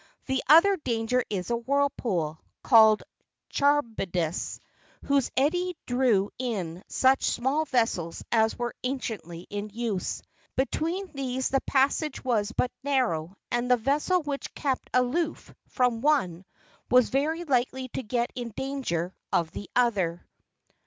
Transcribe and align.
The 0.25 0.41
other 0.47 0.77
danger 0.77 1.23
is 1.29 1.51
a 1.51 1.55
whirlpool, 1.57 2.39
called 2.63 3.03
Charybdis, 3.49 4.59
whose 5.05 5.29
eddy 5.37 5.77
drew 5.85 6.31
in 6.39 6.83
such 6.87 7.29
small 7.29 7.65
vessels 7.65 8.23
as 8.31 8.57
were 8.57 8.73
anciently 8.83 9.41
in 9.51 9.69
use. 9.69 10.23
Between 10.55 11.11
these 11.13 11.49
the 11.49 11.61
passage 11.67 12.23
was 12.23 12.51
but 12.51 12.71
narrow, 12.83 13.35
and 13.51 13.69
the 13.69 13.77
vessel 13.77 14.23
which 14.23 14.51
kept 14.55 14.89
aloof 14.91 15.53
from 15.67 16.01
one, 16.01 16.45
was 16.89 17.09
very 17.09 17.43
likely 17.43 17.87
to 17.89 18.01
get 18.01 18.31
in 18.33 18.49
danger 18.57 19.13
of 19.31 19.51
the 19.51 19.69
other. 19.75 20.25